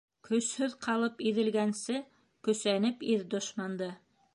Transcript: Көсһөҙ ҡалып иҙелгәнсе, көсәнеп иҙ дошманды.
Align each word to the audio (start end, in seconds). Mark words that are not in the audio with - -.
Көсһөҙ 0.27 0.73
ҡалып 0.85 1.21
иҙелгәнсе, 1.33 2.01
көсәнеп 2.49 3.07
иҙ 3.15 3.33
дошманды. 3.37 3.97